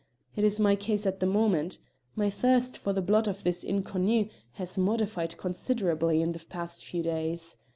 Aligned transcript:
It 0.35 0.43
is 0.43 0.59
my 0.59 0.75
case 0.75 1.05
at 1.05 1.19
the 1.19 1.27
moment. 1.27 1.77
My 2.15 2.31
thirst 2.31 2.75
for 2.75 2.91
the 2.91 3.03
blood 3.03 3.27
of 3.27 3.43
this 3.43 3.63
inconnu 3.63 4.29
has 4.53 4.75
modified 4.75 5.37
considerably 5.37 6.23
in 6.23 6.31
the 6.31 6.39
past 6.49 6.83
few 6.83 7.03
days. 7.03 7.55